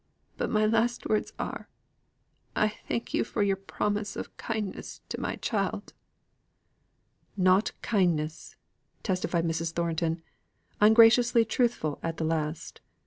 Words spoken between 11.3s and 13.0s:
truthful to the last.